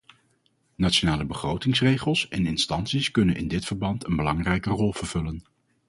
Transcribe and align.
Nationale 0.75 1.25
begrotingsregels 1.25 2.27
en 2.27 2.45
instanties 2.45 3.11
kunnen 3.11 3.35
in 3.35 3.47
dit 3.47 3.65
verband 3.65 4.05
een 4.05 4.15
belangrijke 4.15 4.69
rol 4.69 4.93
vervullen. 4.93 5.43